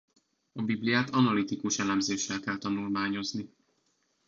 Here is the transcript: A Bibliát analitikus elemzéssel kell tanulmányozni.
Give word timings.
A 0.53 0.61
Bibliát 0.61 1.09
analitikus 1.09 1.79
elemzéssel 1.79 2.39
kell 2.39 2.57
tanulmányozni. 2.57 3.49